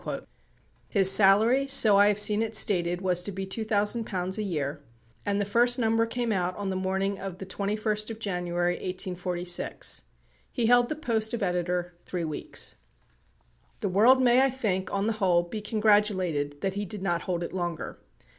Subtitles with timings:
[0.89, 4.81] His salary, so I have seen it stated, was to be £2,000 a year;
[5.27, 10.05] and the first number came out on the morning of the 21st of January, 1846.
[10.51, 12.77] He held the post of editor three weeks.
[13.81, 17.43] The world may, I think, on the whole, be congratulated that he did not hold
[17.43, 17.99] it longer.